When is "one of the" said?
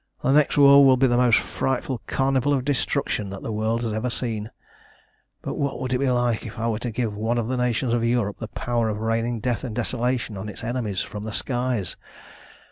7.15-7.55